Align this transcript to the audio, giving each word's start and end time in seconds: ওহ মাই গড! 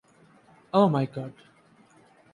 ওহ 0.73 0.87
মাই 0.93 1.05
গড! 1.15 1.33